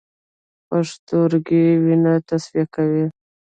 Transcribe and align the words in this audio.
پښتورګي 0.67 1.65
وینه 1.83 2.13
تصفیه 2.27 2.65
کوي 2.75 3.05